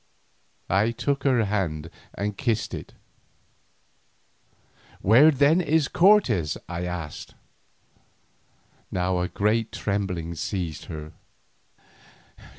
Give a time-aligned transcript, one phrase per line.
[0.71, 2.95] I took her hand and kissed it.
[5.01, 7.35] "Where then is Cortes?" I asked.
[8.89, 11.11] Now a great trembling seized her.